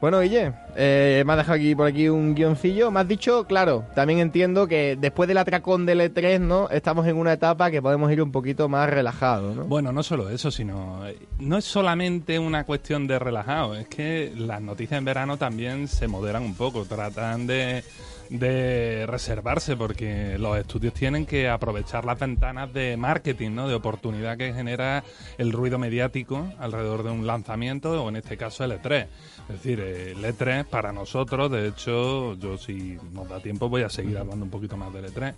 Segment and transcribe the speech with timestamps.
[0.00, 2.90] Bueno, Guille, eh, me has dejado aquí por aquí un guioncillo.
[2.90, 6.70] Me has dicho, claro, también entiendo que después del atracón del E3, ¿no?
[6.70, 9.64] Estamos en una etapa que podemos ir un poquito más relajados, ¿no?
[9.64, 11.06] Bueno, no solo eso, sino.
[11.06, 15.86] eh, No es solamente una cuestión de relajado, es que las noticias en verano también
[15.86, 17.84] se moderan un poco, tratan de,
[18.30, 23.68] de reservarse, porque los estudios tienen que aprovechar las ventanas de marketing, ¿no?
[23.68, 25.04] De oportunidad que genera
[25.36, 29.06] el ruido mediático alrededor de un lanzamiento, o en este caso el E3.
[29.48, 33.90] Es decir, el E3 para nosotros, de hecho, yo si nos da tiempo voy a
[33.90, 35.34] seguir hablando un poquito más del E3.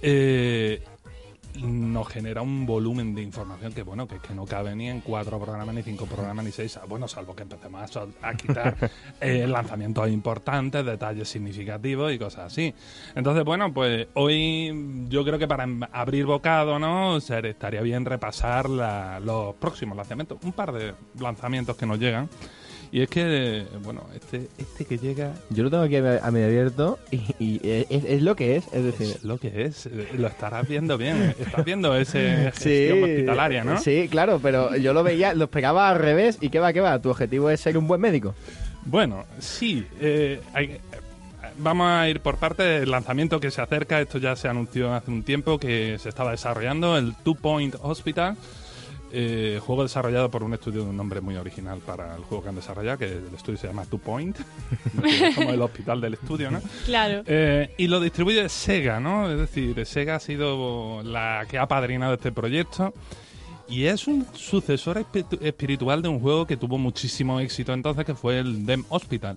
[0.00, 0.80] Eh,
[1.62, 5.74] nos genera un volumen de información que bueno que no cabe ni en cuatro programas
[5.74, 8.76] ni cinco programas ni seis bueno salvo que empecemos a, quitar
[9.20, 12.74] eh, lanzamientos importantes detalles significativos y cosas así.
[13.14, 18.68] Entonces bueno pues hoy yo creo que para em- abrir bocado no estaría bien repasar
[18.70, 20.38] la- los próximos lanzamientos.
[20.42, 22.28] Un par de lanzamientos que nos llegan
[22.90, 26.46] y es que bueno este este que llega Yo lo tengo aquí a a medio
[26.46, 29.08] abierto y, y es, es lo que es, es decir...
[29.16, 34.08] es lo que es lo estarás viendo bien estás viendo ese gestión hospitalaria no Sí,
[34.10, 36.98] claro, pero yo lo veía, lo pegaba al revés y qué va, qué va.
[37.00, 38.34] Tu objetivo es ser un buen médico.
[38.84, 39.86] Bueno, sí.
[40.00, 40.78] eh, hay-
[41.58, 44.00] vamos a ir por parte del lanzamiento que se acerca.
[44.00, 48.36] Esto ya se anunció hace un tiempo que se estaba desarrollando, el Two Point Hospital.
[49.12, 52.48] Eh, juego desarrollado por un estudio de un nombre muy original para el juego que
[52.50, 54.36] han desarrollado, que el estudio se llama Two Point,
[55.02, 56.60] que es como el hospital del estudio, ¿no?
[56.86, 57.22] Claro.
[57.26, 59.30] Eh, y lo distribuye Sega, ¿no?
[59.30, 62.92] Es decir, Sega ha sido la que ha padrinado este proyecto.
[63.70, 68.14] Y es un sucesor espi- espiritual de un juego que tuvo muchísimo éxito entonces, que
[68.14, 69.36] fue el Dem Hospital.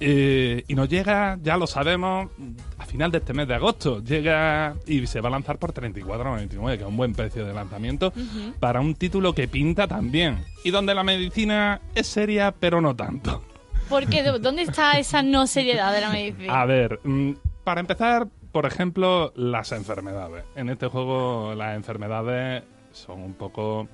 [0.00, 2.30] Eh, y nos llega, ya lo sabemos,
[2.78, 4.02] a final de este mes de agosto.
[4.02, 8.12] Llega y se va a lanzar por 34,99, que es un buen precio de lanzamiento
[8.60, 10.44] para un título que pinta también.
[10.64, 13.42] Y donde la medicina es seria, pero no tanto.
[13.88, 16.60] Porque ¿dó- ¿dónde está esa no seriedad de la medicina?
[16.60, 17.32] A ver, mm,
[17.64, 20.44] para empezar, por ejemplo, las enfermedades.
[20.56, 22.62] En este juego las enfermedades
[22.92, 23.88] son un poco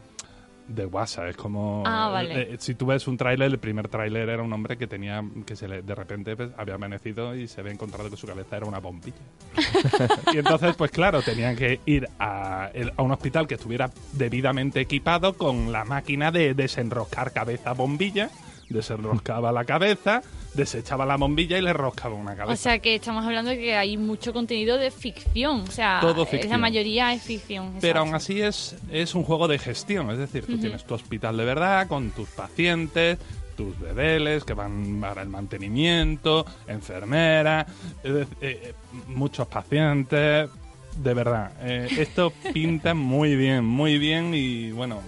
[0.70, 2.54] de guasa, es como Ah, vale.
[2.54, 5.56] eh, si tú ves un tráiler, el primer tráiler era un hombre que tenía que
[5.56, 8.66] se le, de repente pues, había amanecido y se había encontrado que su cabeza era
[8.66, 9.16] una bombilla.
[10.32, 14.80] y entonces, pues claro, tenían que ir a, el- a un hospital que estuviera debidamente
[14.80, 18.30] equipado con la máquina de desenroscar cabeza bombilla,
[18.68, 20.22] desenroscaba la cabeza,
[20.54, 22.52] desechaba la bombilla y le roscaba una cabeza.
[22.52, 25.60] O sea que estamos hablando de que hay mucho contenido de ficción.
[25.60, 26.50] O sea, Todo ficción.
[26.52, 27.74] la mayoría es ficción.
[27.80, 31.36] Pero aún así es, es un juego de gestión, es decir, tú tienes tu hospital
[31.36, 33.18] de verdad con tus pacientes,
[33.56, 37.66] tus bedeles que van para el mantenimiento, enfermera,
[38.02, 38.72] eh, eh,
[39.08, 40.48] muchos pacientes,
[40.96, 41.52] de verdad.
[41.60, 45.00] eh, esto pinta muy bien, muy bien y bueno,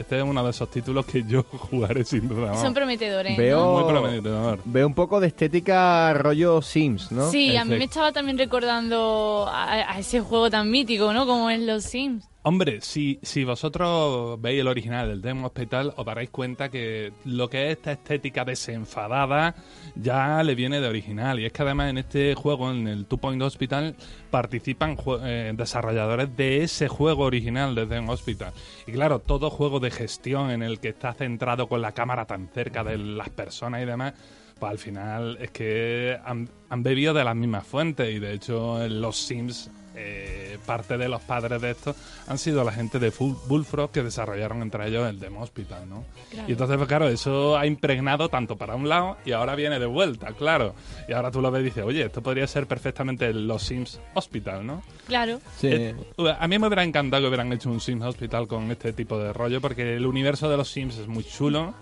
[0.00, 2.54] este es uno de esos títulos que yo jugaré sin duda.
[2.60, 3.36] Son prometedores.
[3.36, 4.58] Veo, Muy prometedor.
[4.64, 7.30] veo un poco de estética rollo Sims, ¿no?
[7.30, 11.26] Sí, a mí me estaba también recordando a, a ese juego tan mítico, ¿no?
[11.26, 12.29] Como es los Sims.
[12.42, 17.50] Hombre, si, si vosotros veis el original del Demo Hospital, os daréis cuenta que lo
[17.50, 19.54] que es esta estética desenfadada
[19.94, 21.38] ya le viene de original.
[21.38, 23.94] Y es que además en este juego, en el Two Point Hospital,
[24.30, 28.54] participan eh, desarrolladores de ese juego original de Demo Hospital.
[28.86, 32.48] Y claro, todo juego de gestión en el que está centrado con la cámara tan
[32.48, 34.14] cerca de las personas y demás,
[34.58, 38.14] pues al final es que han, han bebido de las mismas fuentes.
[38.14, 39.70] Y de hecho, los Sims
[40.02, 41.94] eh, parte de los padres de esto
[42.26, 46.04] han sido la gente de Full- Bullfrog que desarrollaron entre ellos el Demo Hospital, ¿no?
[46.30, 46.48] Claro.
[46.48, 49.86] Y entonces, pues claro, eso ha impregnado tanto para un lado y ahora viene de
[49.86, 50.74] vuelta, claro.
[51.08, 54.66] Y ahora tú lo ves y dices, oye, esto podría ser perfectamente los Sims Hospital,
[54.66, 54.82] ¿no?
[55.06, 55.40] Claro.
[55.58, 55.68] Sí.
[55.70, 55.94] Eh,
[56.38, 59.32] a mí me hubiera encantado que hubieran hecho un Sims Hospital con este tipo de
[59.32, 61.74] rollo porque el universo de los Sims es muy chulo.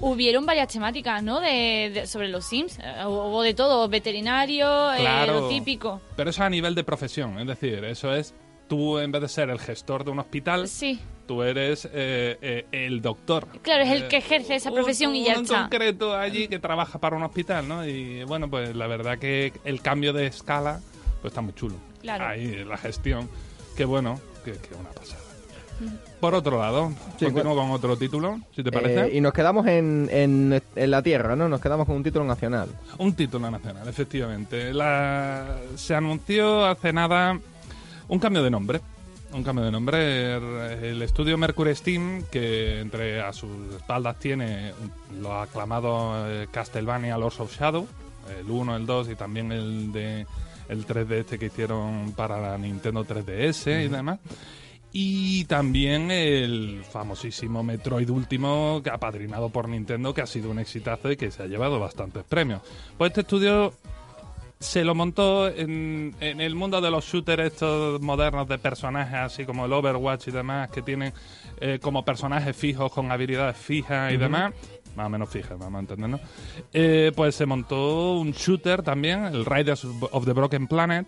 [0.00, 1.40] Hubieron varias temáticas, ¿no?
[1.40, 2.78] De, de- sobre los Sims.
[2.78, 5.40] Eh, Hubo de todo, veterinario, eh, Claro.
[5.40, 6.00] lo típico.
[6.16, 8.34] Pero eso a nivel de profesión, es decir, eso es
[8.68, 12.66] tú en vez de ser el gestor de un hospital, Sí, tú eres eh, eh,
[12.72, 13.46] el doctor.
[13.62, 15.60] claro, es el Eh, que ejerce esa un- profesión y ya está.
[15.62, 17.86] concreto allí que trabaja para un hospital, ¿no?
[17.86, 20.80] Y bueno, pues la verdad que el cambio de escala
[21.22, 21.76] pues está muy chulo.
[22.02, 22.26] Claro.
[22.26, 23.30] Ahí la gestión,
[23.76, 25.22] que bueno, que, que una pasada.
[26.20, 29.06] Por otro lado, Sí, continúo con otro título, si te parece.
[29.08, 31.48] Eh, y nos quedamos en, en, en la tierra, ¿no?
[31.48, 32.68] Nos quedamos con un título nacional.
[32.98, 34.72] Un título nacional, efectivamente.
[34.72, 37.38] La- Se anunció hace nada
[38.08, 38.80] un cambio de nombre.
[39.34, 40.36] Un cambio de nombre.
[40.90, 44.72] El estudio Mercury Steam, que entre a sus espaldas tiene
[45.20, 47.86] lo aclamado eh, Castlevania Lords of Shadow,
[48.40, 50.26] el 1, el 2 y también el de
[50.68, 54.18] el 3D este que hicieron para la Nintendo 3DS y demás.
[54.92, 61.10] Y también el famosísimo Metroid último, que apadrinado por Nintendo, que ha sido un exitazo
[61.10, 62.62] y que se ha llevado bastantes premios.
[62.96, 63.74] Pues este estudio
[64.58, 69.44] se lo montó en, en el mundo de los shooters estos modernos de personajes, así
[69.44, 71.12] como el Overwatch y demás, que tienen
[71.60, 74.54] eh, como personajes fijos con habilidades fijas y demás.
[74.96, 76.22] Más o menos fijas, vamos a entendernos.
[76.72, 81.06] Eh, pues se montó un shooter también, el Riders of the Broken Planet,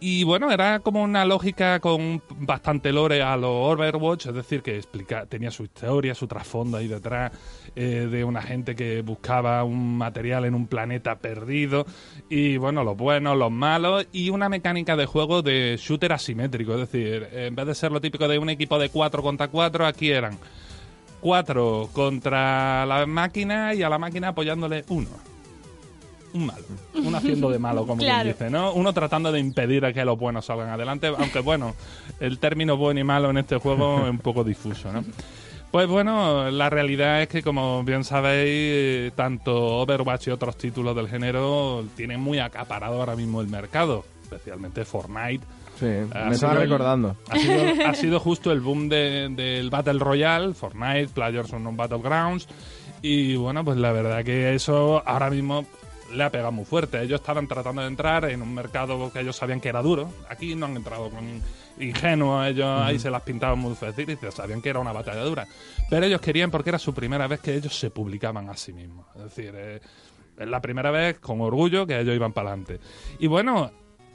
[0.00, 4.76] y bueno, era como una lógica con bastante lore a lo Overwatch, es decir, que
[4.76, 7.32] explica, tenía su historia, su trasfondo ahí detrás
[7.76, 11.84] eh, de una gente que buscaba un material en un planeta perdido,
[12.30, 16.90] y bueno, los buenos, los malos, y una mecánica de juego de shooter asimétrico, es
[16.90, 20.10] decir, en vez de ser lo típico de un equipo de 4 contra 4, aquí
[20.10, 20.38] eran
[21.20, 25.29] 4 contra la máquina y a la máquina apoyándole uno
[26.34, 26.64] un malo.
[26.94, 28.22] Uno haciendo de malo, como Claro.
[28.22, 28.72] quien dice, ¿no?
[28.72, 31.74] Uno tratando de impedir a que los buenos salgan adelante, aunque bueno,
[32.20, 35.04] el término bueno y malo en este juego es un poco difuso, ¿no?
[35.70, 41.08] Pues bueno, la realidad es que, como bien sabéis, tanto Overwatch y otros títulos del
[41.08, 45.44] género tienen muy acaparado ahora mismo el mercado, especialmente Fortnite.
[45.78, 47.16] Sí, Ha me estaba recordando.
[47.30, 52.48] Ha sido, ha sido justo el boom de- del Battle Royale, Fortnite, Players Unknown Battlegrounds.
[53.00, 55.64] Y bueno, pues la verdad que eso ahora mismo
[56.12, 57.00] le ha pegado muy fuerte.
[57.02, 60.12] Ellos estaban tratando de entrar en un mercado que ellos sabían que era duro.
[60.28, 61.42] Aquí no han entrado con
[61.78, 65.46] ingenuos, ellos ahí se las pintaban muy fácil y sabían que era una batalla dura.
[65.88, 69.06] Pero ellos querían porque era su primera vez que ellos se publicaban a sí mismos.
[69.16, 69.80] Es decir, eh,
[70.38, 72.80] es la primera vez con orgullo que ellos iban para adelante.
[73.18, 73.70] Y bueno,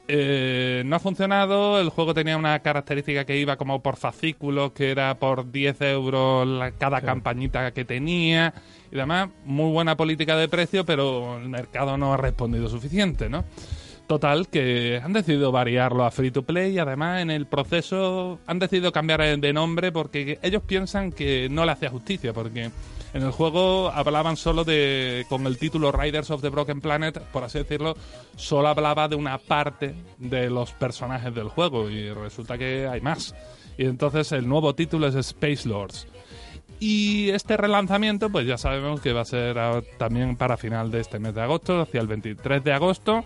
[0.08, 1.80] eh, no ha funcionado.
[1.80, 6.46] El juego tenía una característica que iba como por fascículos, que era por 10 euros
[6.46, 8.54] la- cada campañita que tenía
[8.92, 9.28] y demás.
[9.44, 13.44] Muy buena política de precio, pero el mercado no ha respondido suficiente, ¿no?
[14.06, 18.60] Total, que han decidido variarlo a free to play y además en el proceso han
[18.60, 22.70] decidido cambiar de nombre porque ellos piensan que no le hacía justicia, porque
[23.16, 27.44] en el juego hablaban solo de, con el título Riders of the Broken Planet, por
[27.44, 27.96] así decirlo,
[28.36, 33.34] solo hablaba de una parte de los personajes del juego y resulta que hay más.
[33.78, 36.06] Y entonces el nuevo título es Space Lords.
[36.78, 39.56] Y este relanzamiento, pues ya sabemos que va a ser
[39.96, 43.24] también para final de este mes de agosto, hacia el 23 de agosto,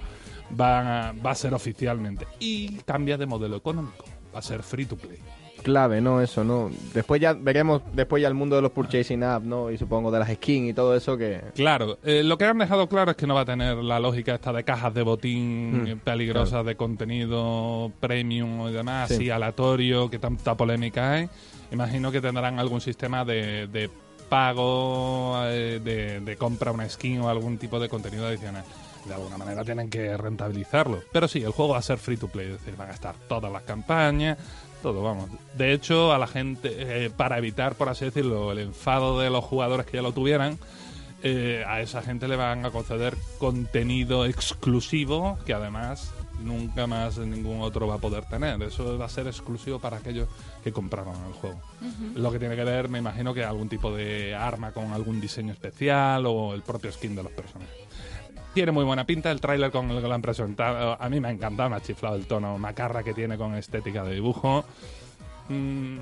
[0.58, 2.28] va a ser oficialmente.
[2.38, 5.19] Y cambia de modelo económico, va a ser free to play.
[5.62, 6.20] Clave, ¿no?
[6.20, 6.70] Eso, ¿no?
[6.94, 9.70] Después ya veremos, después ya el mundo de los purchasing apps, ¿no?
[9.70, 11.40] Y supongo de las skins y todo eso que...
[11.54, 14.34] Claro, eh, lo que han dejado claro es que no va a tener la lógica
[14.34, 19.14] esta de cajas de botín Mm, peligrosas de contenido premium y demás, Sí.
[19.14, 21.28] así aleatorio, que tanta polémica hay.
[21.72, 23.88] Imagino que tendrán algún sistema de, de
[24.28, 28.64] pago, eh, de, de compra una skin o algún tipo de contenido adicional.
[29.06, 31.00] De alguna manera tienen que rentabilizarlo.
[31.12, 33.14] Pero sí, el juego va a ser free to play, es decir, van a estar
[33.28, 34.37] todas las campañas,
[34.80, 35.30] todo, vamos.
[35.56, 36.70] De hecho, a la gente,
[37.04, 40.58] eh, para evitar, por así decirlo, el enfado de los jugadores que ya lo tuvieran,
[41.22, 47.60] eh, a esa gente le van a conceder contenido exclusivo que además nunca más ningún
[47.60, 48.62] otro va a poder tener.
[48.62, 50.28] Eso va a ser exclusivo para aquellos
[50.64, 51.60] que compraron el juego.
[52.14, 55.52] Lo que tiene que ver, me imagino que algún tipo de arma con algún diseño
[55.52, 57.89] especial o el propio skin de los personajes.
[58.54, 60.97] Tiene muy buena pinta el tráiler con el que lo han presentado.
[61.00, 64.02] A mí me ha encantado, me ha chiflado el tono macarra que tiene con estética
[64.02, 64.64] de dibujo.
[65.49, 65.99] Mm,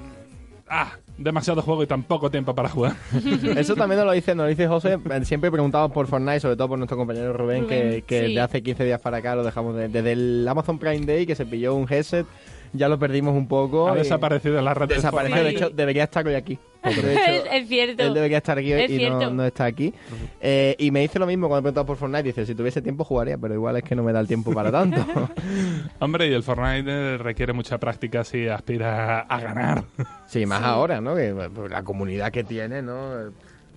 [0.70, 2.94] ah, demasiado juego y tan poco tiempo para jugar.
[3.56, 4.98] Eso también nos lo dice, nos lo dice José.
[5.24, 8.34] Siempre preguntamos por Fortnite, sobre todo por nuestro compañero Rubén, que, que sí.
[8.34, 11.34] de hace 15 días para acá lo dejamos de- desde el Amazon Prime Day, que
[11.34, 12.26] se pilló un headset,
[12.72, 13.88] ya lo perdimos un poco.
[13.88, 16.58] Ha y- desaparecido en la red de Desapareció, de hecho, debería estar hoy aquí.
[16.84, 18.02] De hecho, es, es cierto.
[18.04, 19.92] Él debería estar aquí hoy Es y no, está aquí.
[20.40, 22.22] Eh, y me dice lo mismo cuando he preguntado por Fortnite.
[22.22, 24.70] Dice, si tuviese tiempo jugaría, pero igual es que no me da el tiempo para
[24.70, 25.04] tanto.
[25.98, 29.84] Hombre, y el Fortnite requiere mucha práctica si aspira a ganar.
[30.26, 31.16] sí, más ahora, ¿no?
[31.16, 33.32] Que pues, la comunidad que tiene, ¿no?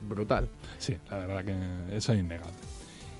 [0.07, 0.47] Brutal.
[0.77, 2.53] Sí, la verdad que eso es innegable.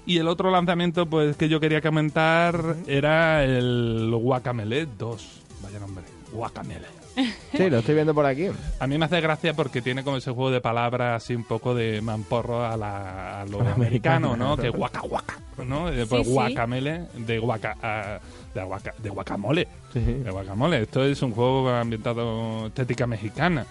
[0.06, 5.41] Y el otro lanzamiento pues que yo quería comentar era el Guacamele 2.
[5.62, 6.04] Vaya nombre.
[6.32, 6.88] Guacamele.
[7.52, 8.48] Sí, lo estoy viendo por aquí.
[8.80, 11.76] A mí me hace gracia porque tiene como ese juego de palabras así un poco
[11.76, 14.56] de mamporro a, la, a lo americano, ¿no?
[14.56, 15.38] Que guaca guaca,
[15.68, 15.92] ¿no?
[15.92, 16.32] Y después sí.
[16.32, 18.22] guacamele de guaca,
[18.54, 19.68] de, guaca- de guacamole.
[19.92, 20.00] Sí.
[20.00, 20.84] De guacamole.
[20.84, 23.66] Esto es un juego ambientado estética mexicana.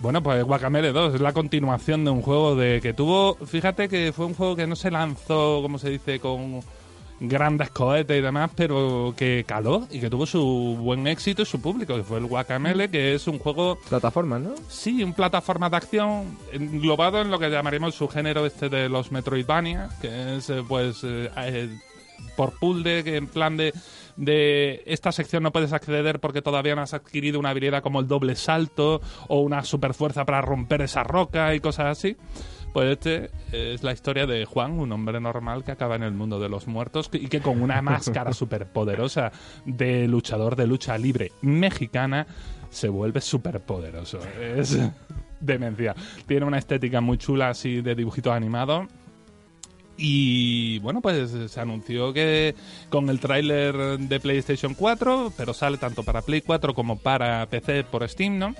[0.00, 4.12] Bueno, pues Guacamele 2 es la continuación de un juego de que tuvo, fíjate que
[4.12, 6.60] fue un juego que no se lanzó, como se dice, con
[7.20, 11.60] grandes cohetes y demás, pero que caló y que tuvo su buen éxito y su
[11.60, 14.54] público, que fue el Guacamele, que es un juego Plataformas, ¿no?
[14.68, 19.12] Sí, un plataforma de acción englobado en lo que llamaremos su género este de los
[19.12, 21.78] Metroidvania, que es eh, pues eh, eh,
[22.36, 23.72] por de que en plan de
[24.18, 28.08] de esta sección no puedes acceder porque todavía no has adquirido una habilidad como el
[28.08, 32.16] doble salto o una super fuerza para romper esa roca y cosas así.
[32.72, 36.38] Pues este es la historia de Juan, un hombre normal que acaba en el mundo
[36.38, 39.32] de los muertos y que con una máscara súper poderosa
[39.64, 42.26] de luchador de lucha libre mexicana
[42.70, 44.18] se vuelve súper poderoso.
[44.38, 44.78] Es
[45.40, 45.94] demencia.
[46.26, 48.86] Tiene una estética muy chula así de dibujitos animados.
[50.00, 52.54] Y bueno, pues se anunció que
[52.88, 57.82] con el tráiler de PlayStation 4, pero sale tanto para Play 4 como para PC
[57.82, 58.54] por Steam, ¿no?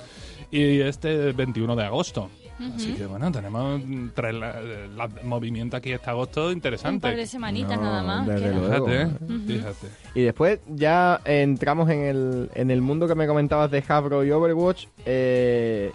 [0.51, 2.29] Y este 21 de agosto.
[2.75, 3.81] Así que bueno, tenemos
[4.17, 4.61] tra- la-
[4.97, 7.01] la- movimiento aquí este agosto Un interesante.
[7.01, 8.27] par de semanitas No, nada más.
[8.27, 8.87] desde luego.
[8.87, 9.09] Fíjate, ¿eh?
[9.47, 9.87] Fíjate.
[10.15, 14.31] Y después ya entramos en el, en el mundo que me comentabas de Hasbro y
[14.31, 14.87] Overwatch.
[15.07, 15.93] eh,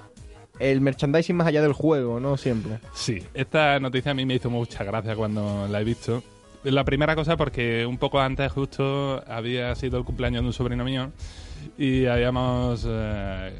[0.59, 2.37] el merchandising más allá del juego, ¿no?
[2.37, 2.77] Siempre.
[2.93, 6.21] Sí, esta noticia a mí me hizo mucha gracia cuando la he visto.
[6.63, 10.85] La primera cosa porque un poco antes justo había sido el cumpleaños de un sobrino
[10.85, 11.11] mío
[11.77, 13.59] y habíamos eh,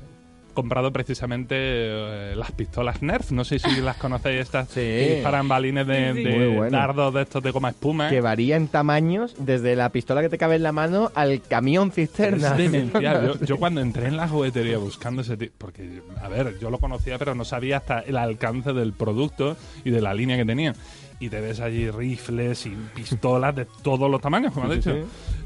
[0.53, 3.31] comprado precisamente eh, las pistolas Nerf.
[3.31, 4.75] No sé si las conocéis estas Sí.
[4.81, 6.23] que disparan balines de, Sí, sí.
[6.23, 6.77] de bueno.
[6.77, 8.09] dardos de estos de goma espuma.
[8.09, 11.91] Que varía en tamaños desde la pistola que te cabe en la mano al camión
[11.91, 12.51] cisterna.
[12.51, 13.37] Es demencial.
[13.39, 16.79] Yo, yo cuando entré en la juguetería buscando ese tipo, porque, a ver, yo lo
[16.79, 20.73] conocía, pero no sabía hasta el alcance del producto y de la línea que tenía.
[21.19, 24.93] Y te ves allí rifles y pistolas de todos los tamaños, como has Sí, dicho.
[24.93, 25.01] sí.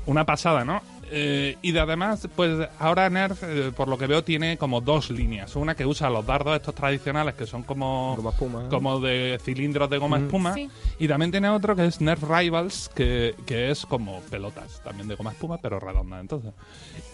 [0.07, 0.81] Una pasada, ¿no?
[1.09, 5.09] Eh, y de además, pues ahora Nerf, eh, por lo que veo, tiene como dos
[5.09, 5.55] líneas.
[5.55, 8.67] Una que usa los dardos estos tradicionales, que son como, Goma espuma, ¿eh?
[8.69, 10.25] como de cilindros de goma Mm.
[10.25, 10.53] espuma.
[10.53, 10.69] Sí.
[10.99, 15.15] Y también tiene otro que es Nerf Rivals, que, que es como pelotas, también de
[15.15, 16.51] goma espuma, pero redonda entonces.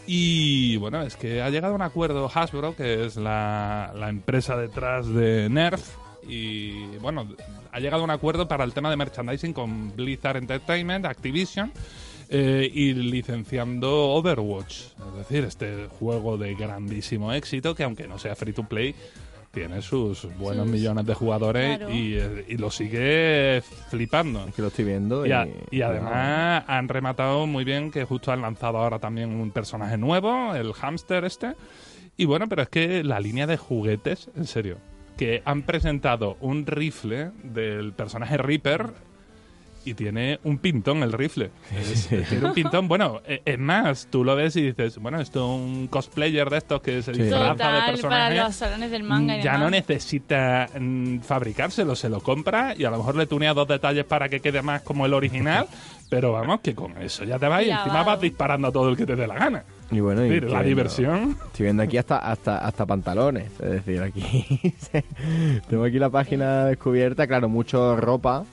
[0.07, 4.57] Y bueno, es que ha llegado a un acuerdo Hasbro, que es la, la empresa
[4.57, 5.97] detrás de Nerf.
[6.27, 7.27] Y bueno,
[7.71, 11.71] ha llegado a un acuerdo para el tema de merchandising con Blizzard Entertainment, Activision.
[12.33, 14.71] Eh, y licenciando Overwatch,
[15.11, 18.93] es decir, este juego de grandísimo éxito que aunque no sea free to play,
[19.51, 21.93] tiene sus buenos millones de jugadores Claro.
[21.93, 24.47] y, eh, y lo sigue flipando.
[24.47, 25.25] Es que lo estoy viendo.
[25.27, 29.29] Y, a- y, y además han rematado muy bien que justo han lanzado ahora también
[29.29, 31.53] un personaje nuevo, el hámster este.
[32.17, 34.77] Y bueno, pero es que la línea de juguetes, en serio,
[35.17, 38.87] que han presentado un rifle del personaje Reaper
[39.85, 41.51] y tiene un pintón el rifle.
[41.75, 45.39] Es- tiene un pintón, bueno, e- es más, tú lo ves y dices, bueno, esto
[45.45, 47.21] es un cosplayer de estos que se Sí.
[47.23, 48.35] disfraza de para personaje.
[48.37, 49.59] los salones del manga y ya demás.
[49.65, 54.05] no necesita mm, fabricárselo, se lo compra y a lo mejor le tunea dos detalles
[54.05, 55.67] para que quede más como el original,
[56.09, 58.97] pero vamos, que con eso ya te vas y encima vas disparando a todo el
[58.97, 59.63] que te dé la gana.
[59.91, 61.37] y bueno, y la viendo- diversión.
[61.47, 63.51] Estoy viendo aquí hasta, hasta, hasta pantalones.
[63.59, 64.73] Es decir, aquí.
[65.69, 67.27] Tengo aquí la página descubierta.
[67.27, 68.43] Claro, mucho ropa,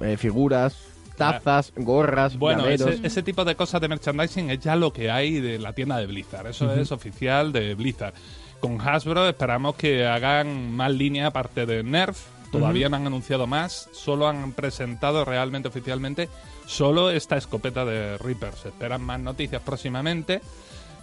[0.00, 0.76] eh, figuras,
[1.16, 2.90] tazas, gorras, Bueno, llaveros.
[2.90, 5.98] ese, ese tipo de cosas de merchandising es ya lo que hay de la tienda
[5.98, 6.46] de Blizzard.
[6.48, 8.14] Eso es oficial de Blizzard.
[8.60, 12.18] Con Hasbro esperamos que hagan más líneas aparte de Nerf.
[12.50, 13.88] Todavía no han anunciado más.
[13.92, 16.28] Solo han presentado realmente oficialmente
[16.66, 18.54] solo esta escopeta de Reaper.
[18.54, 20.40] Se esperan más noticias próximamente.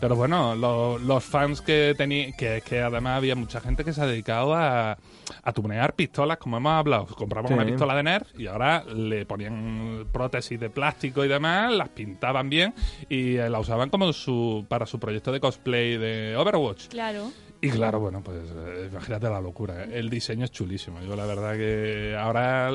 [0.01, 4.01] Pero bueno, lo- los fans que tenía, que, que además había mucha gente que se
[4.01, 4.97] ha dedicado a,
[5.43, 7.05] a tunear pistolas, como hemos hablado.
[7.05, 7.53] Compraban Sí.
[7.53, 12.49] una pistola de Nerf y ahora le ponían prótesis de plástico y demás, las pintaban
[12.49, 12.73] bien
[13.09, 16.87] y eh, la usaban como su para su proyecto de cosplay de Overwatch.
[16.87, 17.31] Claro.
[17.61, 19.83] Y claro, bueno, pues eh, imagínate la locura.
[19.83, 19.89] ¿eh?
[19.99, 20.99] El diseño es chulísimo.
[21.01, 22.71] Yo la verdad que ahora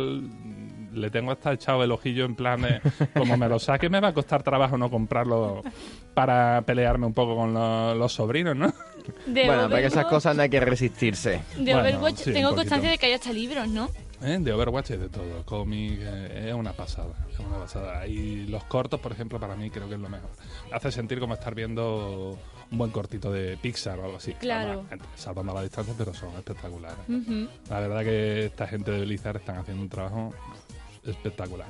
[0.96, 2.80] le tengo hasta echado el ojillo en plan de,
[3.14, 5.62] como me lo saque, me va a costar trabajo no comprarlo
[6.14, 8.72] para pelearme un poco con lo- los sobrinos, ¿no?
[9.26, 11.42] De bueno, para que esas Overwatch- cosas no hay que resistirse.
[11.56, 13.88] De Bueno, Overwatch sí, tengo constancia de que hay hasta libros, ¿no?
[14.22, 14.38] ¿Eh?
[14.40, 15.44] De Overwatch y de todo.
[15.44, 17.12] Cómic, eh, es una pasada.
[17.30, 18.06] Es una pasada.
[18.06, 20.30] Y los cortos, por ejemplo, para mí creo que es lo mejor.
[20.72, 22.38] Hace sentir como estar viendo
[22.70, 24.32] un buen cortito de Pixar o algo así.
[24.32, 24.84] Claro.
[24.88, 26.96] Además, salvando la distancia, pero son espectaculares.
[27.68, 30.32] La verdad que esta gente de Blizzard están haciendo un trabajo
[31.06, 31.66] espectacular.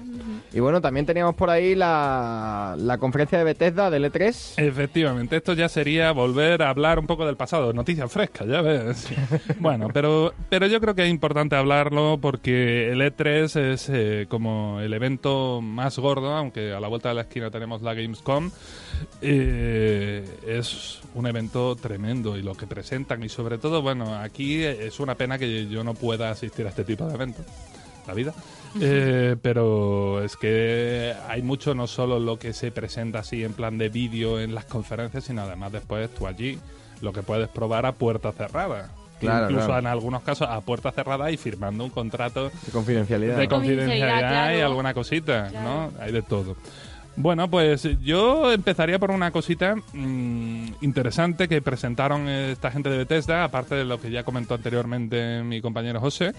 [0.52, 4.54] Y bueno, también teníamos por ahí la, la conferencia de Bethesda del E3.
[4.56, 9.08] Efectivamente, esto ya sería volver a hablar un poco del pasado, noticias frescas, ya ves.
[9.60, 14.80] bueno, pero, pero yo creo que es importante hablarlo porque el E3 es eh, como
[14.80, 18.50] el evento más gordo, aunque a la vuelta de la esquina tenemos la Gamescom.
[19.22, 25.00] eh, es un evento tremendo y lo que presentan y sobre todo, bueno, aquí es
[25.00, 27.44] una pena que yo no pueda asistir a este tipo de eventos.
[28.06, 28.32] La vida.
[28.80, 33.78] Eh, pero es que hay mucho, no solo lo que se presenta así en plan
[33.78, 36.58] de vídeo en las conferencias, sino además después tú allí
[37.00, 38.90] lo que puedes probar a puerta cerrada.
[39.20, 39.80] Claro, Incluso claro.
[39.80, 43.38] en algunos casos a puerta cerrada y firmando un contrato De confidencialidad.
[43.38, 43.48] de ¿no?
[43.48, 45.66] confidencialidad Confidencialidad, y alguna cosita, Claro.
[45.66, 45.92] ¿no?
[46.02, 46.54] Hay de todo.
[47.18, 53.42] Bueno, pues yo empezaría por una cosita mm, interesante que presentaron esta gente de Bethesda,
[53.44, 56.34] aparte de lo que ya comentó anteriormente mi compañero José.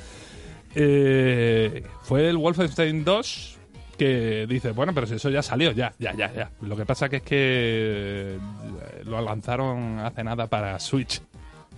[0.80, 3.58] Eh, fue el Wolfenstein 2
[3.98, 6.52] que dice, bueno, pero si eso ya salió, ya, ya, ya, ya.
[6.62, 8.40] Lo que pasa que es que eh,
[9.04, 11.20] lo lanzaron hace nada para Switch.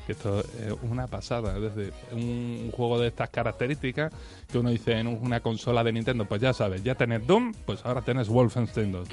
[0.09, 4.11] Que esto es una pasada, es decir, un juego de estas características
[4.51, 7.85] que uno dice en una consola de Nintendo, pues ya sabes, ya tenés Doom, pues
[7.85, 9.07] ahora tenés Wolfenstein 2.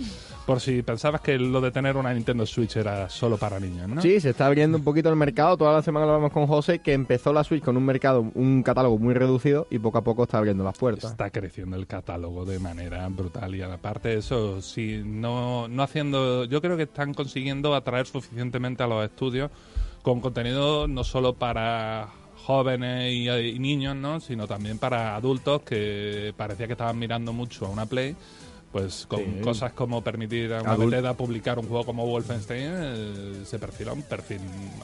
[0.46, 4.00] Por si pensabas que lo de tener una Nintendo Switch era solo para niños, ¿no?
[4.00, 5.58] Sí, se está abriendo un poquito el mercado.
[5.58, 8.62] Toda la semana lo hablamos con José, que empezó la Switch con un mercado, un
[8.62, 11.10] catálogo muy reducido y poco a poco está abriendo las puertas.
[11.10, 16.46] Está creciendo el catálogo de manera brutal y aparte de eso, si no, no haciendo,
[16.46, 19.50] yo creo que están consiguiendo atraer suficientemente a los estudios
[20.06, 22.06] con contenido no solo para
[22.44, 24.20] jóvenes y, y niños, ¿no?
[24.20, 28.14] sino también para adultos que parecía que estaban mirando mucho a una Play.
[28.70, 29.40] Pues con Sí.
[29.42, 33.94] cosas como permitir a una Adult- Bethesda publicar un juego como Wolfenstein, eh, se perfila
[33.94, 34.38] un perfil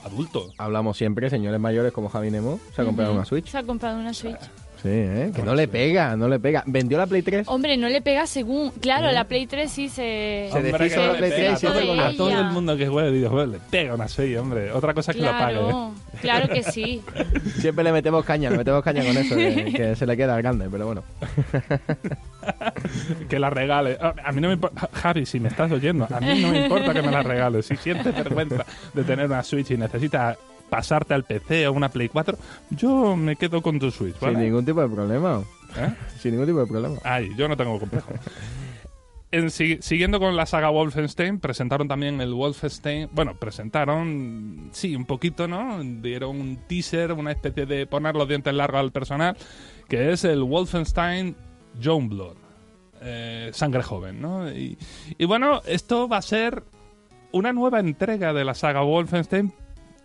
[0.05, 0.51] adulto.
[0.59, 3.47] Hablamos siempre, señores mayores como Javi Nemo, se ha comprado una Switch.
[3.49, 4.41] Se ha comprado una Switch.
[4.83, 5.31] Sí, ¿eh?
[5.35, 6.65] Que no le pega, no le pega.
[6.67, 7.47] ¿Vendió la Play 3?
[7.47, 8.71] Hombre, no le pega según...
[8.71, 10.49] Claro, la Play 3 sí se...
[10.51, 12.31] Se Hombre, deshizo la Play pega 3 y se de hace con a la todo
[12.31, 14.73] el mundo que juegue videojuegos le pega una serie, hombre.
[14.73, 15.61] Otra cosa es que lo pague.
[15.61, 15.63] ¿eh?
[15.63, 17.01] Claro, claro que sí.
[17.61, 20.69] Siempre le metemos caña, le metemos caña con eso, que, que se le queda grande,
[20.69, 21.05] pero bueno.
[23.29, 23.97] que la regale.
[24.01, 24.89] A a mí no me importa.
[24.93, 27.67] Javi, si me estás oyendo, a mí no me importa que me la regales.
[27.67, 30.37] Si sientes vergüenza de tener una Switch y necesitas
[30.73, 32.39] pasarte al PC o una Play 4,
[32.71, 34.37] yo me quedo con tu Switch, ¿vale?
[34.37, 35.43] Sin ningún tipo de problema.
[35.77, 35.95] ¿Eh?
[36.19, 36.97] Sin ningún tipo de problema.
[37.05, 38.09] Ay, yo no tengo complejo.
[39.31, 43.09] En si- siguiendo con la saga Wolfenstein, presentaron también el Wolfenstein.
[43.13, 45.83] Bueno, presentaron, sí, un poquito, ¿no?
[45.83, 49.35] Dieron un teaser, una especie de poner los dientes largos al personal,
[49.89, 51.35] que es el Wolfenstein
[51.81, 52.37] Youngblood.
[53.01, 54.51] Eh, sangre joven, ¿no?
[54.51, 54.77] Y,
[55.17, 56.63] y bueno, esto va a ser
[57.33, 59.51] una nueva entrega de la saga Wolfenstein.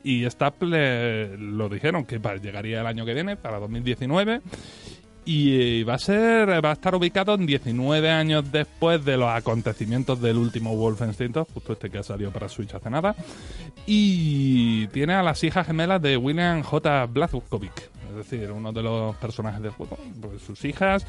[0.08, 4.39] Y Staple lo dijeron que llegaría el año que viene, para 2019.
[5.26, 9.28] Y eh, va a ser va a estar ubicado en 19 años después de los
[9.28, 13.17] acontecimientos del último Wolfenstein 2, justo este que ha salido para Switch hace nada.
[13.86, 17.06] Y tiene a las hijas gemelas de William J.
[17.08, 19.98] Blazkowicz, es decir, uno de los personajes del juego.
[20.22, 21.06] Pues sus hijas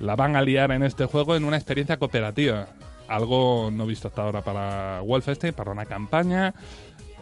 [0.00, 2.68] la van a liar en este juego en una experiencia cooperativa.
[3.08, 6.54] Algo no visto hasta ahora para Wolfenstein, para una campaña.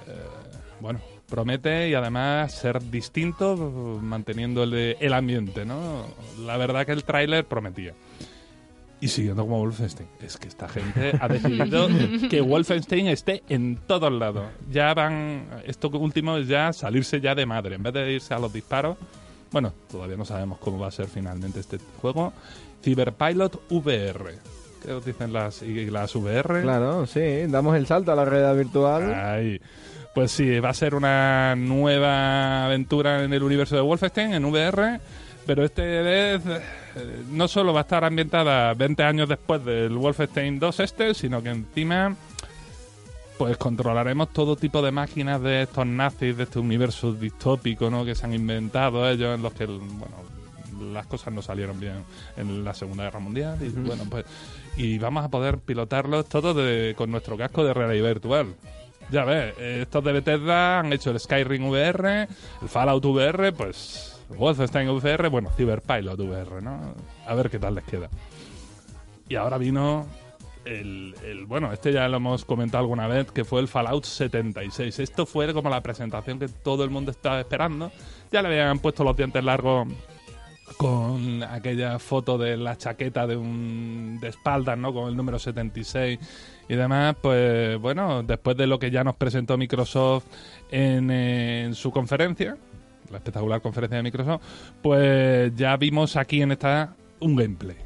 [0.07, 0.47] Eh,
[0.81, 3.57] bueno, promete y además ser distinto
[4.03, 6.07] manteniendo el, de- el ambiente, ¿no?
[6.45, 7.93] La verdad que el tráiler prometía.
[8.99, 11.87] Y siguiendo como Wolfenstein, es que esta gente ha decidido
[12.31, 14.45] que Wolfenstein esté en todos lados.
[14.71, 18.39] Ya van, esto último es ya salirse ya de madre, en vez de irse a
[18.39, 18.97] los disparos.
[19.53, 22.33] Bueno, todavía no sabemos cómo va a ser finalmente este juego.
[22.83, 24.39] Cyberpilot VR.
[24.83, 26.63] ¿Qué os dicen las, y las VR?
[26.63, 29.13] Claro, sí, damos el salto a la realidad virtual.
[29.15, 29.61] Ay,
[30.17, 34.99] pues sí, va a ser una nueva aventura en el universo de Wolfenstein en VR,
[35.45, 40.59] pero este vez eh, no solo va a estar ambientada 20 años después del Wolfenstein
[40.59, 42.17] 2 este, sino que encima
[43.37, 48.03] pues controlaremos todo tipo de máquinas de estos nazis, de este universo distópico ¿no?
[48.07, 50.17] que se han inventado ellos, en los que bueno,
[50.95, 52.03] las cosas no salieron bien
[52.39, 53.59] en la Segunda Guerra Mundial.
[53.61, 54.25] Y bueno, pues
[54.79, 58.55] y vamos a poder pilotarlos todos de- con nuestro casco de realidad virtual.
[59.11, 62.29] Ya ves, eh, estos de Bethesda han hecho el Skyrim VR,
[62.63, 66.95] el Fallout VR, pues Wolfenstein VR, bueno, Cyberpilot VR, ¿no?
[67.27, 68.09] A ver qué tal les queda.
[69.29, 70.07] Y ahora vino
[70.65, 74.99] el, el- bueno, este ya lo hemos comentado alguna vez, que fue el Fallout 76.
[74.99, 77.93] Esto fue como la presentación que todo el mundo estaba esperando.
[78.33, 79.87] Ya le habían puesto los dientes largos
[80.77, 84.93] con aquella foto de la chaqueta de un de espaldas, ¿no?
[84.93, 86.19] Con el número 76
[86.69, 90.27] y demás, pues bueno, después de lo que ya nos presentó Microsoft
[90.71, 92.57] en, en su conferencia,
[93.11, 94.43] la espectacular conferencia de Microsoft,
[94.83, 97.86] pues ya vimos aquí en esta un gameplay.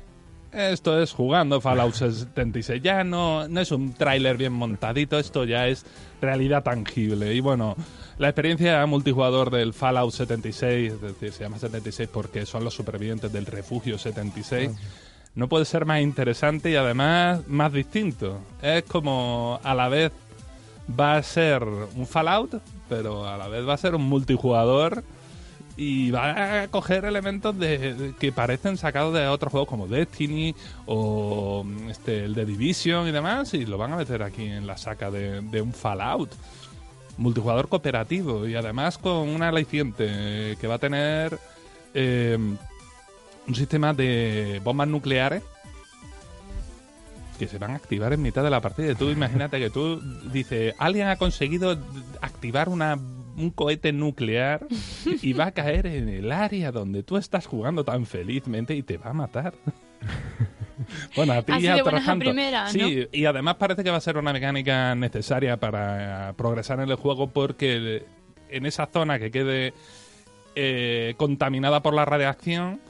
[0.52, 2.82] Esto es jugando Fallout 76.
[2.82, 5.86] Ya no, no es un tráiler bien montadito, esto ya es
[6.20, 7.32] realidad tangible.
[7.34, 7.76] Y bueno,
[8.18, 13.32] la experiencia multijugador del Fallout 76, es decir, se llama 76 porque son los supervivientes
[13.32, 14.72] del refugio 76,
[15.36, 18.40] no puede ser más interesante y además más distinto.
[18.60, 20.10] Es como a la vez
[20.98, 25.04] va a ser un Fallout, pero a la vez va a ser un multijugador
[25.76, 30.54] y va a coger elementos de, de- que parecen sacados de otros juegos como Destiny
[30.86, 34.76] o este el de Division y demás y lo van a meter aquí en la
[34.76, 36.30] saca de, de un Fallout
[37.16, 41.38] multijugador cooperativo y además con una aliciente que va a tener
[41.94, 42.36] eh,
[43.46, 45.42] un sistema de bombas nucleares
[47.38, 48.94] que se van a activar en mitad de la partida.
[48.94, 49.98] Tú imagínate que tú
[50.30, 51.78] dices, alguien ha conseguido
[52.20, 52.98] activar una,
[53.40, 54.66] un cohete nuclear
[55.22, 58.98] y va a caer en el área donde tú estás jugando tan felizmente y te
[58.98, 59.54] va a matar.
[61.14, 63.90] Bueno, a ti Así y a de buenas a primeras, Sí, y además parece que
[63.90, 68.04] va a ser una mecánica necesaria para eh, progresar en el juego porque
[68.48, 69.74] en esa zona que quede
[70.54, 72.80] eh, contaminada por la radiación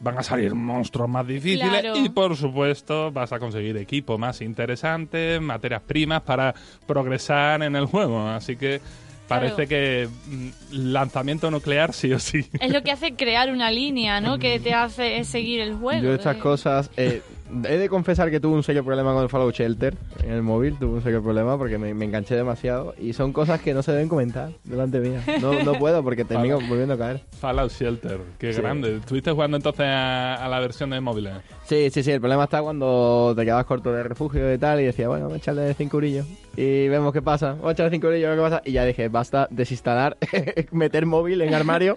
[0.00, 1.96] van a salir monstruos más difíciles Claro.
[1.96, 6.54] y por supuesto vas a conseguir equipo más interesante, materias primas para
[6.86, 8.28] progresar en el juego.
[8.28, 8.80] Así que
[9.28, 9.68] parece Claro.
[9.68, 10.48] que mm,
[10.92, 12.46] lanzamiento nuclear sí o sí.
[12.60, 14.38] Es lo que hace crear una línea, ¿no?
[14.38, 16.02] Que te hace seguir el juego.
[16.02, 16.90] Yo estas de- cosas...
[16.96, 17.22] eh,
[17.64, 20.76] he de confesar que tuve un serio problema con el Fallout Shelter en el móvil.
[20.78, 22.94] Tuve un serio problema porque me, me enganché demasiado.
[23.00, 25.22] Y son cosas que no se deben comentar delante mía.
[25.40, 27.20] No, no puedo porque termino volviendo a caer.
[27.40, 28.60] Fallout Shelter, qué Sí.
[28.60, 28.96] grande.
[28.96, 31.34] ¿Estuviste jugando entonces a, a la versión de móviles?
[31.64, 32.10] Sí, sí, sí.
[32.10, 34.80] El problema está cuando te quedabas corto de refugio y tal.
[34.80, 36.26] Y decía, bueno, echarle cinco urillos.
[36.60, 37.52] Y vemos qué pasa.
[37.52, 38.62] Vamos a echarle cinco urillos, a ver qué pasa.
[38.64, 40.16] Y ya dije, basta desinstalar,
[40.72, 41.96] meter móvil en armario,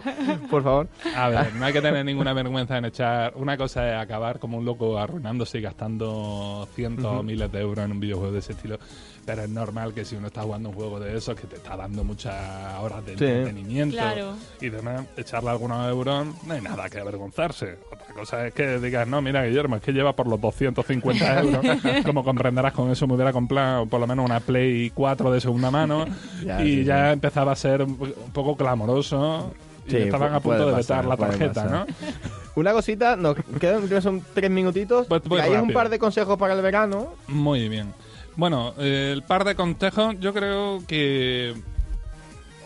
[0.51, 0.87] por favor.
[1.15, 3.33] A ver, no hay que tener ninguna vergüenza en echar.
[3.37, 7.83] Una cosa es acabar como un loco arruinándose y gastando cientos o miles de euros
[7.83, 8.77] en un videojuego de ese estilo.
[9.25, 11.77] Pero es normal que si uno está jugando un juego de esos que te está
[11.77, 12.33] dando muchas
[12.81, 13.23] horas de Sí.
[13.25, 14.33] entretenimiento Claro.
[14.59, 17.77] y demás, echarle algunos euros, no hay nada que avergonzarse.
[17.91, 21.65] Otra cosa es que digas, no, mira, Guillermo, es que lleva por los 250 euros.
[22.03, 25.69] Como comprenderás, con eso me hubiera comprado por lo menos una Play 4 de segunda
[25.69, 26.05] mano
[26.43, 27.13] Ya, y sí, ya sí.
[27.13, 27.95] empezaba a ser un
[28.33, 29.53] poco clamoroso.
[29.87, 31.65] Y estaban a punto de pasar, vetar la tarjeta.
[31.65, 31.85] ¿no?
[32.55, 35.07] Una cosita, nos quedan son tres minutitos.
[35.07, 37.13] Pues Hay un par de consejos para el verano.
[37.27, 37.93] Muy bien.
[38.41, 41.53] Bueno, eh, el par de consejos, yo creo que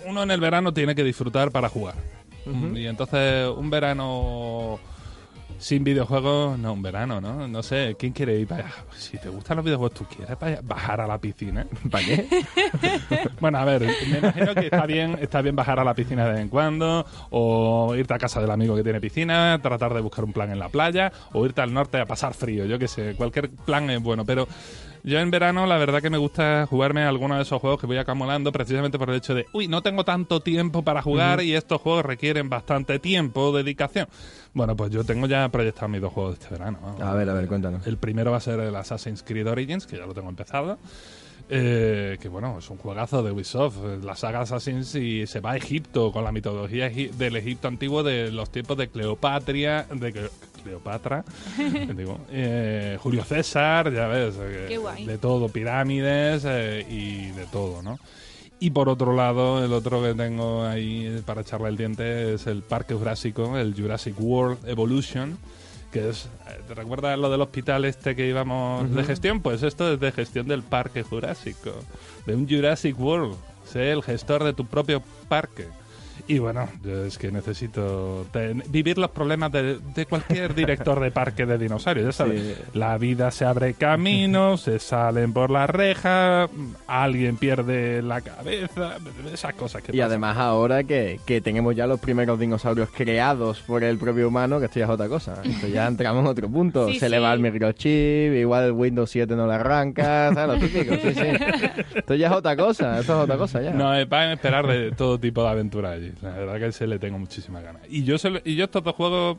[0.06, 1.96] uno en el verano tiene que disfrutar para jugar.
[2.74, 4.80] Y entonces un verano
[5.58, 7.46] sin videojuegos, no un verano, ¿no?
[7.50, 8.76] No sé, ¿quién quiere ir para allá?
[8.96, 10.62] Si te gustan los videojuegos, ¿tú quieres para allá?
[10.64, 11.68] bajar a la piscina?
[11.92, 12.26] ¿Para qué?
[13.42, 16.32] Bueno, a ver, me imagino que está bien, está bien bajar a la piscina de
[16.32, 20.24] vez en cuando, o irte a casa del amigo que tiene piscina, tratar de buscar
[20.24, 23.16] un plan en la playa, o irte al norte a pasar frío, yo qué sé,
[23.16, 24.48] cualquier plan es bueno, pero
[25.06, 27.98] yo en verano la verdad que me gusta jugarme algunos de esos juegos que voy
[27.98, 31.80] acumulando precisamente por el hecho de, uy, no tengo tanto tiempo para jugar y estos
[31.80, 34.08] juegos requieren bastante tiempo, dedicación.
[34.54, 36.80] Bueno, pues yo tengo ya proyectado mis dos juegos de este verano.
[37.00, 37.86] A ver, a ver, cuéntanos.
[37.86, 40.80] El primero va a ser el Assassin's Creed Origins, que ya lo tengo empezado.
[41.48, 45.58] Eh, que bueno, es un juegazo de Ubisoft, la saga Assassin's y se va a
[45.58, 50.30] Egipto con la mitología del Egipto antiguo de los tiempos de Cleopatria, de Cle-
[50.64, 51.24] Cleopatra,
[51.96, 54.68] digo, eh, Julio César, ya ves, eh,
[55.06, 56.44] de todo, pirámides
[56.90, 58.00] y de todo, ¿no?
[58.60, 62.64] Y por otro lado, el otro que tengo ahí para echarle el diente es el
[62.64, 65.38] Parque Jurásico, el Jurassic World Evolution,
[65.96, 69.40] que es, eh, ¿te recuerdas lo del hospital este que íbamos de gestión?
[69.40, 71.72] Pues esto es de gestión del Parque Jurásico,
[72.26, 75.70] de un Jurassic World, sé el gestor de tu propio parque.
[76.28, 81.12] Y bueno, yo es que necesito ten- vivir los problemas de, de cualquier director de
[81.12, 82.42] parque de dinosaurios, ya sabes.
[82.42, 82.56] Sí.
[82.74, 86.48] La vida se abre camino, se salen por la reja,
[86.88, 88.98] alguien pierde la cabeza,
[89.34, 90.10] esas cosas que Y pasan.
[90.12, 94.66] además ahora que, que tenemos ya los primeros dinosaurios creados por el propio humano, que
[94.66, 95.42] esto ya es otra cosa.
[95.44, 96.88] Esto ya entramos en otro punto.
[96.90, 100.60] Sí, Se le va el microchip, igual el Windows 7 no le arranca, ¿sabes?
[100.62, 101.28] Lo típico, sí, sí.
[101.96, 103.72] Esto ya es otra cosa, esto es otra cosa ya.
[103.72, 105.92] No, eh, van a esperar de todo tipo de aventura
[106.22, 107.82] La verdad que se le tengo muchísimas ganas.
[107.90, 109.38] Y yo, se lo- y yo estos dos juegos,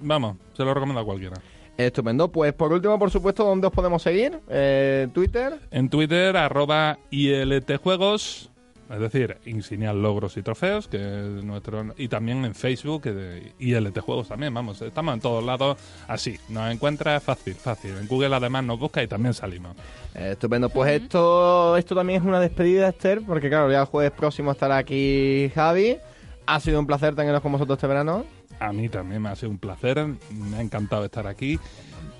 [0.00, 1.36] vamos, se los recomiendo a cualquiera.
[1.76, 2.32] Estupendo.
[2.32, 4.38] Pues por último, por supuesto, ¿dónde os podemos seguir?
[4.48, 5.58] Eh, Twitter.
[5.70, 8.50] En Twitter, arroba ILTjuegos,
[8.90, 11.94] es decir, insignias logros y trofeos, que es nuestro...
[11.96, 16.38] Y también en Facebook, que de ILTjuegos también, vamos, estamos en todos lados así.
[16.48, 17.96] Nos encuentra fácil, fácil.
[17.98, 19.76] En Google además nos busca y también salimos.
[20.14, 20.68] Eh, estupendo.
[20.68, 24.76] Pues esto, esto también es una despedida, Esther, porque claro, ya el jueves próximo estará
[24.78, 25.98] aquí Javi.
[26.46, 28.24] Ha sido un placer tenernos con vosotros este verano.
[28.60, 31.58] A mí también me ha sido un placer, me ha encantado estar aquí.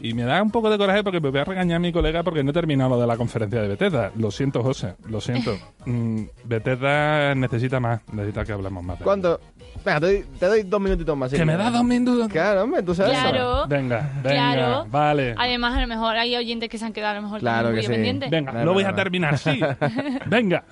[0.00, 2.22] Y me da un poco de coraje porque me voy a regañar a mi colega
[2.22, 4.12] porque no he terminado lo de la conferencia de Bethesda.
[4.16, 5.56] Lo siento, José, lo siento.
[5.86, 8.98] Mm, Bethesda necesita más, necesita que hablemos más.
[8.98, 9.04] de.
[9.04, 9.38] ¿Cuánto?
[9.84, 11.30] Venga, te doy, te doy dos minutitos más.
[11.30, 11.36] sí.
[11.36, 12.26] ¿Que me da dos minutos?
[12.28, 13.12] Claro, hombre, tú sabes.
[13.12, 13.22] eso.
[13.22, 13.66] Claro.
[13.68, 14.86] Venga, venga, Claro.
[14.90, 15.34] vale.
[15.38, 17.82] Además, a lo mejor hay oyentes que se han quedado a lo mejor Claro también
[17.82, 17.98] que muy sí.
[17.98, 18.30] pendientes.
[18.30, 19.60] Venga, No, lo voy a terminar, sí.
[20.26, 20.64] Venga.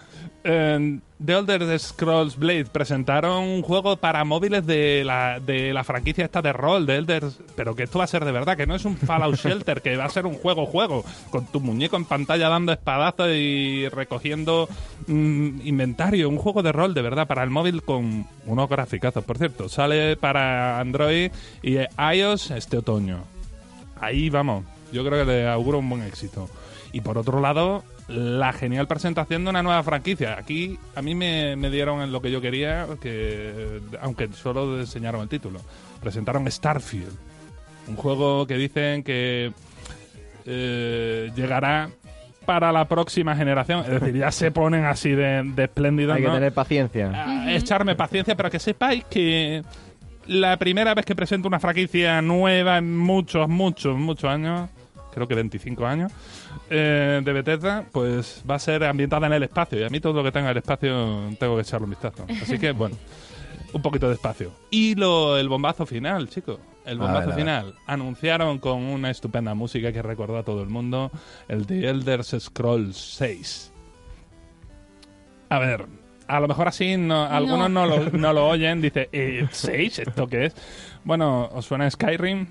[0.43, 6.25] Eh, The Elder Scrolls Blade presentaron un juego para móviles de la, de la franquicia
[6.25, 7.25] esta de rol, de Elder,
[7.55, 9.97] pero que esto va a ser de verdad, que no es un Fallout Shelter, que
[9.97, 14.69] va a ser un juego-juego, con tu muñeco en pantalla dando espadazos y recogiendo
[15.07, 19.39] mm, inventario, un juego de rol de verdad para el móvil con unos graficazos, por
[19.39, 19.69] cierto.
[19.69, 21.31] Sale para Android
[21.63, 23.23] y iOS este otoño.
[24.01, 26.51] Ahí vamos, yo creo que le auguro un buen éxito.
[26.93, 30.37] Y por otro lado, la genial presentación de una nueva franquicia.
[30.39, 35.23] Aquí a mí me, me dieron en lo que yo quería, que aunque solo enseñaron
[35.23, 35.61] el título.
[36.01, 37.17] Presentaron Starfield,
[37.89, 39.53] un juego que dicen que
[40.45, 41.89] eh, llegará
[42.45, 43.81] para la próxima generación.
[43.81, 46.35] Es decir, ya se ponen así de, de espléndidos, Hay que ¿no?
[46.35, 47.11] tener paciencia.
[47.47, 49.63] a echarme paciencia, pero que sepáis que
[50.27, 54.69] la primera vez que presento una franquicia nueva en muchos, muchos, muchos años,
[55.15, 56.13] creo que 25 años,
[56.69, 59.79] eh, de Bethesda, pues va a ser ambientada en el espacio.
[59.81, 62.27] Y a mí todo lo que tenga el espacio tengo que echarle un vistazo.
[62.43, 62.97] Así que, bueno,
[63.73, 64.53] un poquito de espacio.
[64.71, 66.59] Y lo, el bombazo final, chicos.
[66.85, 67.45] El A bombazo ver, a ver.
[67.45, 67.75] final.
[67.87, 71.11] Anunciaron con una estupenda música que recordó a todo el mundo
[71.49, 73.73] el The Elder Scrolls 6.
[75.51, 75.87] A ver,
[76.27, 78.81] a lo mejor así no- algunos no, lo, no lo oyen.
[78.81, 80.09] Dice, eh, ¿6?
[80.09, 80.55] ¿Esto qué es?
[81.05, 82.47] Bueno, ¿os suena Skyrim?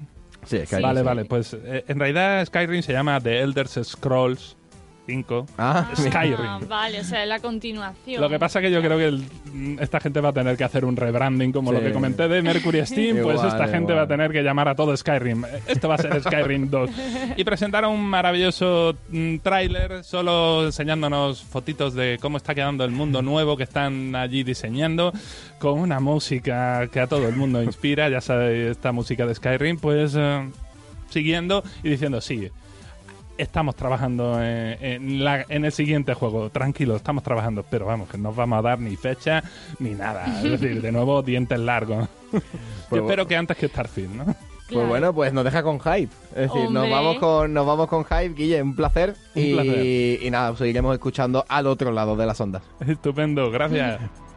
[0.46, 1.06] Sí, que vale, sí.
[1.06, 1.26] vale.
[1.26, 4.58] Pues eh, en realidad Skyrim se llama The Elder Scrolls
[5.06, 5.46] 5.
[5.58, 6.36] Ah, Skyrim.
[6.40, 8.22] Ah, vale, o sea, es la continuación.
[8.22, 10.86] Lo que pasa que yo creo que el- esta gente va a tener que hacer
[10.86, 11.78] un rebranding, como Sí.
[11.78, 13.98] lo que comenté de Mercury Steam, pues Igual, esta gente igual.
[13.98, 15.44] va a tener que llamar a todo Skyrim.
[15.68, 16.90] Esto va a ser Skyrim 2.
[17.38, 23.22] Y presentaron un maravilloso mm, tráiler, solo enseñándonos fotitos de cómo está quedando el mundo
[23.22, 25.12] nuevo que están allí diseñando,
[25.60, 29.78] con una música que a todo el mundo inspira, ya sabéis, esta música de Skyrim,
[29.80, 30.50] pues eh,
[31.10, 32.50] siguiendo y diciendo, sí,
[33.38, 36.50] estamos trabajando en, en la- en el siguiente juego.
[36.50, 39.44] Tranquilo, estamos trabajando, pero vamos, que no os vamos a dar ni fecha
[39.80, 40.26] ni nada.
[40.44, 42.08] Es decir, de nuevo, dientes largos.
[42.34, 42.40] Yo
[42.90, 44.26] Pues espero que antes que Starfield, ¿no?
[44.26, 44.88] Pues Claro.
[44.88, 46.10] bueno, pues nos deja con hype.
[46.36, 49.14] Es decir, nos vamos con nos vamos con hype, Guille, un placer.
[49.36, 50.24] Un y, placer.
[50.24, 52.64] y nada, seguiremos escuchando al otro lado de las ondas.
[52.80, 54.00] Estupendo, gracias.